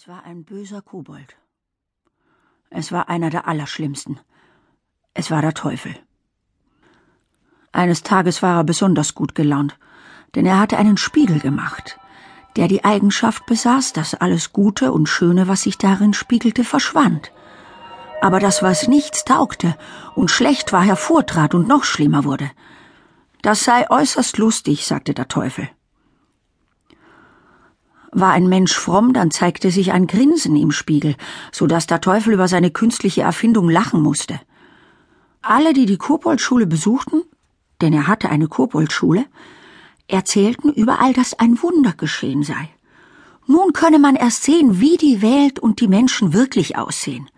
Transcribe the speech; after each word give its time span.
Es 0.00 0.06
war 0.06 0.22
ein 0.22 0.44
böser 0.44 0.80
Kobold. 0.80 1.34
Es 2.70 2.92
war 2.92 3.08
einer 3.08 3.30
der 3.30 3.48
Allerschlimmsten. 3.48 4.20
Es 5.12 5.32
war 5.32 5.42
der 5.42 5.54
Teufel. 5.54 5.92
Eines 7.72 8.04
Tages 8.04 8.40
war 8.40 8.58
er 8.58 8.62
besonders 8.62 9.16
gut 9.16 9.34
gelaunt, 9.34 9.76
denn 10.36 10.46
er 10.46 10.60
hatte 10.60 10.78
einen 10.78 10.98
Spiegel 10.98 11.40
gemacht, 11.40 11.98
der 12.54 12.68
die 12.68 12.84
Eigenschaft 12.84 13.44
besaß, 13.46 13.92
dass 13.92 14.14
alles 14.14 14.52
Gute 14.52 14.92
und 14.92 15.08
Schöne, 15.08 15.48
was 15.48 15.62
sich 15.62 15.78
darin 15.78 16.14
spiegelte, 16.14 16.62
verschwand. 16.62 17.32
Aber 18.22 18.38
das, 18.38 18.62
was 18.62 18.86
nichts 18.86 19.24
taugte 19.24 19.76
und 20.14 20.30
schlecht 20.30 20.72
war, 20.72 20.84
hervortrat 20.84 21.56
und 21.56 21.66
noch 21.66 21.82
schlimmer 21.82 22.22
wurde. 22.22 22.48
Das 23.42 23.64
sei 23.64 23.90
äußerst 23.90 24.38
lustig, 24.38 24.86
sagte 24.86 25.12
der 25.12 25.26
Teufel. 25.26 25.68
War 28.20 28.32
ein 28.32 28.48
Mensch 28.48 28.74
fromm, 28.74 29.12
dann 29.12 29.30
zeigte 29.30 29.70
sich 29.70 29.92
ein 29.92 30.06
Grinsen 30.06 30.56
im 30.56 30.72
Spiegel, 30.72 31.14
so 31.52 31.66
dass 31.66 31.86
der 31.86 32.00
Teufel 32.00 32.32
über 32.32 32.48
seine 32.48 32.70
künstliche 32.70 33.22
Erfindung 33.22 33.68
lachen 33.68 34.02
musste. 34.02 34.40
Alle, 35.40 35.72
die 35.72 35.86
die 35.86 35.98
Koboldschule 35.98 36.66
besuchten, 36.66 37.22
denn 37.80 37.92
er 37.92 38.08
hatte 38.08 38.28
eine 38.28 38.48
Koboldschule, 38.48 39.24
erzählten 40.08 40.72
überall, 40.72 41.12
dass 41.12 41.38
ein 41.38 41.62
Wunder 41.62 41.92
geschehen 41.92 42.42
sei. 42.42 42.70
Nun 43.46 43.72
könne 43.72 43.98
man 43.98 44.16
erst 44.16 44.42
sehen, 44.42 44.80
wie 44.80 44.96
die 44.96 45.22
Welt 45.22 45.58
und 45.58 45.80
die 45.80 45.88
Menschen 45.88 46.32
wirklich 46.32 46.76
aussehen. 46.76 47.30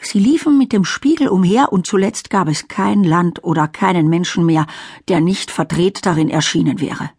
Sie 0.00 0.20
liefen 0.20 0.58
mit 0.58 0.72
dem 0.72 0.84
Spiegel 0.84 1.28
umher, 1.28 1.72
und 1.72 1.86
zuletzt 1.86 2.30
gab 2.30 2.48
es 2.48 2.68
kein 2.68 3.02
Land 3.02 3.42
oder 3.42 3.66
keinen 3.66 4.08
Menschen 4.08 4.46
mehr, 4.46 4.66
der 5.08 5.20
nicht 5.20 5.50
verdreht 5.50 6.06
darin 6.06 6.30
erschienen 6.30 6.80
wäre. 6.80 7.10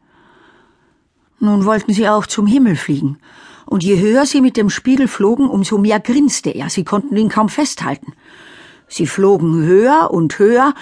Nun 1.39 1.65
wollten 1.65 1.93
sie 1.93 2.09
auch 2.09 2.25
zum 2.25 2.47
Himmel 2.47 2.75
fliegen, 2.75 3.19
und 3.65 3.83
je 3.83 3.99
höher 3.99 4.25
sie 4.25 4.41
mit 4.41 4.57
dem 4.57 4.69
Spiegel 4.69 5.07
flogen, 5.07 5.49
umso 5.49 5.77
mehr 5.77 5.99
grinste 5.99 6.49
er, 6.49 6.69
sie 6.69 6.83
konnten 6.83 7.15
ihn 7.15 7.29
kaum 7.29 7.49
festhalten. 7.49 8.13
Sie 8.87 9.05
flogen 9.05 9.63
höher 9.63 10.09
und 10.11 10.39
höher, 10.39 10.73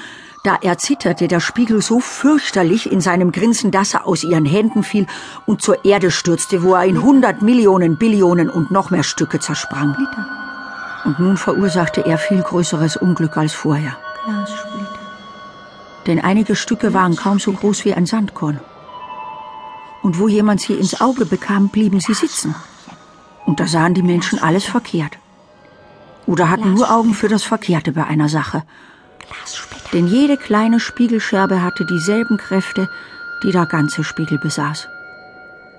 da 0.44 0.56
erzitterte 0.61 1.28
der 1.28 1.39
Spiegel 1.39 1.81
so 1.81 2.00
fürchterlich 2.00 2.92
in 2.92 3.02
seinem 3.02 3.31
Grinsen, 3.31 3.72
dass 3.72 3.95
er 3.95 4.06
aus 4.06 4.23
ihren 4.23 4.45
Händen 4.45 4.83
fiel 4.83 5.08
und 5.48 5.61
zur 5.61 5.83
Erde 5.83 6.11
stürzte, 6.11 6.61
wo 6.61 6.76
er 6.76 6.86
in 6.86 7.02
hundert 7.02 7.42
Millionen, 7.42 7.98
Billionen 7.98 8.50
und 8.50 8.70
noch 8.70 8.92
mehr 8.92 9.03
Stücke 9.03 9.39
zersprang. 9.39 9.98
Und 11.03 11.20
nun 11.20 11.38
verursachte 11.38 12.06
er 12.06 12.20
viel 12.20 12.44
größeres 12.44 12.95
Unglück 12.95 13.36
als 13.38 13.53
vorher. 13.53 13.98
Denn 16.06 16.23
einige 16.23 16.56
Stücke 16.56 16.94
waren 16.94 17.16
kaum 17.16 17.39
so 17.39 17.52
groß 17.52 17.83
wie 17.83 17.94
ein 17.94 18.06
Sandkorn 18.06 18.59
und 20.06 20.20
wo 20.20 20.28
jemand 20.28 20.61
sie 20.61 20.73
ins 20.73 21.02
Auge 21.02 21.25
bekam, 21.25 21.70
blieben 21.70 22.00
sie 22.00 22.14
sitzen. 22.14 22.53
Und 23.48 23.59
da 23.59 23.66
sahen 23.66 23.95
die 23.95 24.03
Menschen 24.03 24.38
alles 24.38 24.64
verkehrt. 24.64 25.17
Oder 26.28 26.52
hatten 26.52 26.75
nur 26.75 26.92
Augen 26.92 27.16
für 27.16 27.28
das 27.28 27.42
Verkehrte 27.42 27.92
bei 27.92 28.03
einer 28.03 28.30
Sache. 28.30 28.61
Denn 29.94 30.06
jede 30.06 30.38
kleine 30.38 30.80
Spiegelscherbe 30.80 31.64
hatte 31.64 31.88
dieselben 31.88 32.38
Kräfte, 32.38 32.88
die 33.42 33.52
der 33.52 33.66
ganze 33.66 34.03
Spiegel 34.03 34.38
besaß. 34.38 34.88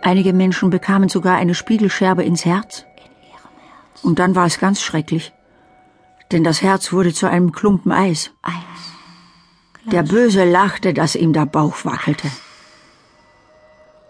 Einige 0.02 0.32
Menschen 0.32 0.70
bekamen 0.70 1.08
sogar 1.08 1.36
eine 1.36 1.54
Spiegelscherbe 1.54 2.24
ins 2.24 2.44
Herz. 2.44 2.84
Und 4.02 4.18
dann 4.18 4.34
war 4.34 4.46
es 4.46 4.58
ganz 4.58 4.80
schrecklich. 4.82 5.32
Denn 6.32 6.42
das 6.42 6.62
Herz 6.62 6.92
wurde 6.92 7.14
zu 7.14 7.30
einem 7.30 7.52
Klumpen 7.52 7.92
Eis. 7.92 8.32
Der 9.84 10.02
Böse 10.02 10.44
lachte, 10.50 10.94
dass 10.94 11.14
ihm 11.14 11.32
der 11.32 11.46
Bauch 11.46 11.84
wackelte 11.84 12.28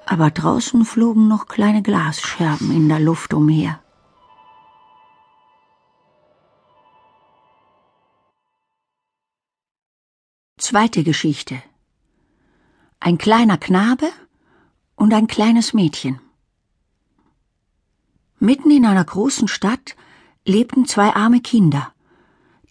aber 0.06 0.30
draußen 0.30 0.84
flogen 0.84 1.26
noch 1.28 1.46
kleine 1.46 1.82
Glasscherben 1.82 2.70
in 2.70 2.88
der 2.88 3.00
Luft 3.00 3.34
umher. 3.34 3.80
Zweite 10.58 11.02
Geschichte. 11.02 11.62
Ein 13.00 13.18
kleiner 13.18 13.58
Knabe 13.58 14.08
und 14.94 15.12
ein 15.12 15.26
kleines 15.26 15.74
Mädchen. 15.74 16.20
Mitten 18.38 18.70
in 18.70 18.86
einer 18.86 19.04
großen 19.04 19.48
Stadt 19.48 19.96
lebten 20.44 20.86
zwei 20.86 21.14
arme 21.14 21.40
Kinder. 21.40 21.92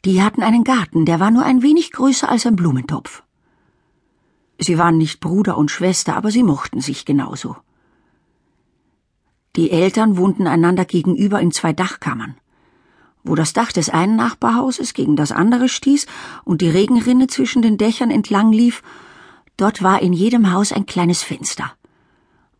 Die 0.05 0.21
hatten 0.21 0.41
einen 0.41 0.63
Garten, 0.63 1.05
der 1.05 1.19
war 1.19 1.31
nur 1.31 1.43
ein 1.43 1.61
wenig 1.61 1.91
größer 1.91 2.29
als 2.29 2.45
ein 2.45 2.55
Blumentopf. 2.55 3.24
Sie 4.57 4.77
waren 4.77 4.97
nicht 4.97 5.19
Bruder 5.19 5.57
und 5.57 5.71
Schwester, 5.71 6.15
aber 6.15 6.31
sie 6.31 6.43
mochten 6.43 6.81
sich 6.81 7.05
genauso. 7.05 7.57
Die 9.55 9.71
Eltern 9.71 10.17
wohnten 10.17 10.47
einander 10.47 10.85
gegenüber 10.85 11.39
in 11.39 11.51
zwei 11.51 11.73
Dachkammern. 11.73 12.35
Wo 13.23 13.35
das 13.35 13.53
Dach 13.53 13.71
des 13.71 13.89
einen 13.89 14.15
Nachbarhauses 14.15 14.93
gegen 14.93 15.15
das 15.15 15.31
andere 15.31 15.67
stieß 15.69 16.05
und 16.43 16.61
die 16.61 16.69
Regenrinne 16.69 17.27
zwischen 17.27 17.61
den 17.61 17.77
Dächern 17.77 18.11
entlang 18.11 18.51
lief, 18.51 18.83
dort 19.57 19.81
war 19.81 20.01
in 20.01 20.13
jedem 20.13 20.51
Haus 20.51 20.71
ein 20.71 20.85
kleines 20.85 21.23
Fenster. 21.23 21.71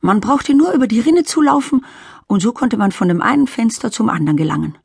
Man 0.02 0.22
brauchte 0.22 0.54
nur 0.54 0.72
über 0.72 0.88
die 0.88 1.00
Rinne 1.00 1.24
zu 1.24 1.42
laufen, 1.42 1.86
und 2.28 2.42
so 2.42 2.52
konnte 2.52 2.78
man 2.78 2.92
von 2.92 3.08
dem 3.08 3.22
einen 3.22 3.48
Fenster 3.48 3.92
zum 3.92 4.10
anderen 4.10 4.38
gelangen. 4.38 4.78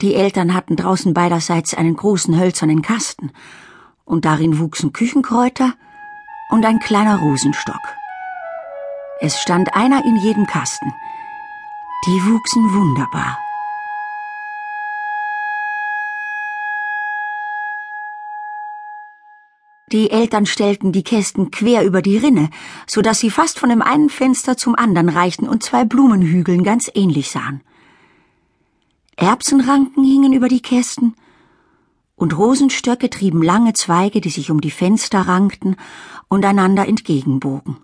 Die 0.00 0.14
Eltern 0.14 0.54
hatten 0.54 0.76
draußen 0.76 1.14
beiderseits 1.14 1.74
einen 1.74 1.96
großen 1.96 2.38
hölzernen 2.38 2.82
Kasten, 2.82 3.30
und 4.04 4.24
darin 4.24 4.58
wuchsen 4.58 4.92
Küchenkräuter 4.92 5.74
und 6.50 6.64
ein 6.64 6.78
kleiner 6.78 7.18
Rosenstock. 7.18 7.80
Es 9.20 9.40
stand 9.40 9.74
einer 9.74 10.04
in 10.04 10.16
jedem 10.16 10.46
Kasten. 10.46 10.92
Die 12.06 12.24
wuchsen 12.26 12.74
wunderbar. 12.74 13.38
Die 19.92 20.10
Eltern 20.10 20.44
stellten 20.44 20.92
die 20.92 21.04
Kästen 21.04 21.50
quer 21.50 21.84
über 21.84 22.02
die 22.02 22.16
Rinne, 22.16 22.50
so 22.86 23.00
dass 23.00 23.20
sie 23.20 23.30
fast 23.30 23.58
von 23.58 23.68
dem 23.68 23.80
einen 23.80 24.10
Fenster 24.10 24.56
zum 24.56 24.74
anderen 24.74 25.08
reichten 25.08 25.48
und 25.48 25.62
zwei 25.62 25.84
Blumenhügeln 25.84 26.64
ganz 26.64 26.90
ähnlich 26.94 27.30
sahen. 27.30 27.60
Erbsenranken 29.16 30.02
hingen 30.02 30.32
über 30.32 30.48
die 30.48 30.62
Kästen 30.62 31.14
und 32.16 32.36
Rosenstöcke 32.36 33.10
trieben 33.10 33.42
lange 33.42 33.72
Zweige, 33.72 34.20
die 34.20 34.30
sich 34.30 34.50
um 34.50 34.60
die 34.60 34.70
Fenster 34.70 35.22
rankten 35.22 35.76
und 36.28 36.44
einander 36.44 36.86
entgegenbogen. 36.86 37.76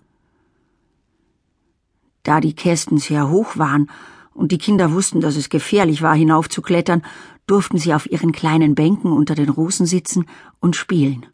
Da 2.23 2.39
die 2.39 2.53
Kästen 2.53 2.97
sehr 2.97 3.29
hoch 3.29 3.57
waren 3.57 3.89
und 4.33 4.51
die 4.51 4.57
Kinder 4.57 4.93
wussten, 4.93 5.21
dass 5.21 5.35
es 5.35 5.49
gefährlich 5.49 6.01
war, 6.01 6.15
hinaufzuklettern, 6.15 7.03
durften 7.47 7.77
sie 7.77 7.93
auf 7.93 8.09
ihren 8.09 8.31
kleinen 8.31 8.75
Bänken 8.75 9.11
unter 9.11 9.35
den 9.35 9.49
Rosen 9.49 9.85
sitzen 9.85 10.25
und 10.59 10.75
spielen. 10.75 11.25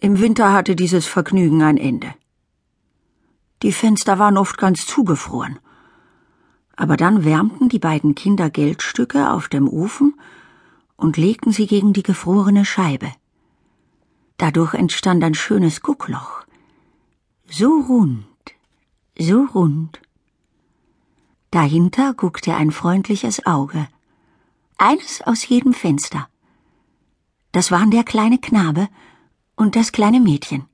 Im 0.00 0.20
Winter 0.20 0.52
hatte 0.52 0.76
dieses 0.76 1.06
Vergnügen 1.06 1.62
ein 1.62 1.76
Ende. 1.76 2.14
Die 3.62 3.72
Fenster 3.72 4.20
waren 4.20 4.38
oft 4.38 4.56
ganz 4.56 4.86
zugefroren. 4.86 5.58
Aber 6.76 6.96
dann 6.96 7.24
wärmten 7.24 7.68
die 7.68 7.80
beiden 7.80 8.14
Kinder 8.14 8.50
Geldstücke 8.50 9.30
auf 9.32 9.48
dem 9.48 9.68
Ofen 9.68 10.14
und 10.98 11.16
legten 11.16 11.52
sie 11.52 11.66
gegen 11.66 11.94
die 11.94 12.02
gefrorene 12.02 12.66
Scheibe. 12.66 13.10
Dadurch 14.36 14.74
entstand 14.74 15.24
ein 15.24 15.34
schönes 15.34 15.80
Guckloch. 15.80 16.44
So 17.48 17.80
rund, 17.80 18.26
so 19.18 19.44
rund. 19.54 20.00
Dahinter 21.50 22.12
guckte 22.12 22.54
ein 22.54 22.70
freundliches 22.72 23.46
Auge. 23.46 23.88
Eines 24.76 25.22
aus 25.22 25.48
jedem 25.48 25.72
Fenster. 25.72 26.28
Das 27.52 27.70
waren 27.70 27.90
der 27.90 28.04
kleine 28.04 28.38
Knabe 28.38 28.88
und 29.56 29.76
das 29.76 29.92
kleine 29.92 30.20
Mädchen. 30.20 30.66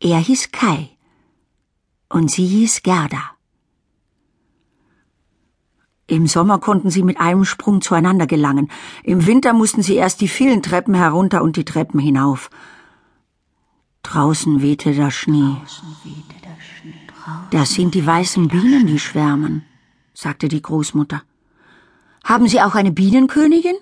Er 0.00 0.18
hieß 0.18 0.52
Kai 0.52 0.90
und 2.08 2.30
sie 2.30 2.46
hieß 2.46 2.82
Gerda. 2.82 3.36
Im 6.10 6.26
Sommer 6.26 6.58
konnten 6.58 6.90
sie 6.90 7.04
mit 7.04 7.20
einem 7.20 7.44
Sprung 7.44 7.80
zueinander 7.80 8.26
gelangen. 8.26 8.68
Im 9.04 9.26
Winter 9.26 9.52
mussten 9.52 9.82
sie 9.82 9.94
erst 9.94 10.20
die 10.20 10.26
vielen 10.26 10.60
Treppen 10.60 10.94
herunter 10.94 11.40
und 11.40 11.54
die 11.56 11.64
Treppen 11.64 12.00
hinauf. 12.00 12.50
Draußen 14.02 14.60
wehte 14.60 14.92
der 14.92 15.12
Schnee. 15.12 15.54
Das 17.52 17.74
sind 17.74 17.94
die 17.94 18.04
weißen 18.04 18.48
Bienen, 18.48 18.88
die 18.88 18.98
schwärmen, 18.98 19.64
sagte 20.12 20.48
die 20.48 20.60
Großmutter. 20.60 21.22
Haben 22.24 22.48
Sie 22.48 22.60
auch 22.60 22.74
eine 22.74 22.90
Bienenkönigin? 22.90 23.76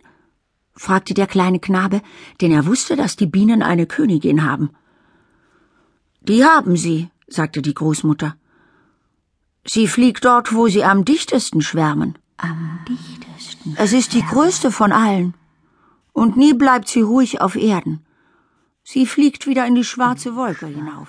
fragte 0.75 1.15
der 1.15 1.27
kleine 1.27 1.61
Knabe, 1.61 2.03
denn 2.43 2.53
er 2.53 2.67
wusste, 2.67 2.95
dass 2.95 3.17
die 3.17 3.27
Bienen 3.27 3.63
eine 3.63 3.87
Königin 3.87 4.45
haben. 4.45 4.69
Die 6.21 6.45
haben 6.45 6.77
sie, 6.77 7.09
sagte 7.27 7.63
die 7.63 7.75
Großmutter. 7.75 8.37
Sie 9.65 9.87
fliegt 9.87 10.25
dort, 10.25 10.55
wo 10.55 10.69
sie 10.69 10.85
am 10.85 11.05
dichtesten 11.05 11.61
schwärmen. 11.61 12.17
Am 12.37 12.81
dichtesten. 12.89 13.75
Es 13.77 13.93
ist 13.93 14.13
die 14.13 14.23
größte 14.23 14.71
von 14.71 14.93
allen. 14.93 15.35
Und 16.13 16.37
nie 16.37 16.55
bleibt 16.55 16.89
sie 16.89 17.03
ruhig 17.03 17.41
auf 17.41 17.55
Erden. 17.55 18.05
Sie 18.83 19.07
fliegt 19.07 19.47
wieder 19.47 19.67
in 19.67 19.75
die 19.75 19.85
schwarze 19.85 20.35
Wolke 20.35 20.67
hinauf. 20.67 21.09